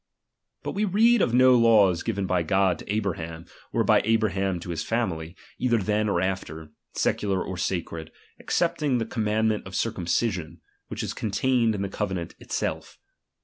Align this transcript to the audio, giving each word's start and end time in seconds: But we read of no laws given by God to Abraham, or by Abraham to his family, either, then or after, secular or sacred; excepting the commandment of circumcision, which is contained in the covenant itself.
But 0.63 0.71
we 0.71 0.83
read 0.83 1.21
of 1.21 1.31
no 1.31 1.53
laws 1.55 2.01
given 2.01 2.25
by 2.25 2.41
God 2.41 2.79
to 2.79 2.91
Abraham, 2.91 3.45
or 3.71 3.83
by 3.83 4.01
Abraham 4.03 4.59
to 4.61 4.71
his 4.71 4.83
family, 4.83 5.35
either, 5.59 5.77
then 5.77 6.09
or 6.09 6.19
after, 6.19 6.71
secular 6.93 7.39
or 7.45 7.55
sacred; 7.55 8.11
excepting 8.39 8.97
the 8.97 9.05
commandment 9.05 9.67
of 9.67 9.75
circumcision, 9.75 10.59
which 10.87 11.03
is 11.03 11.13
contained 11.13 11.75
in 11.75 11.83
the 11.83 11.87
covenant 11.87 12.33
itself. 12.39 12.97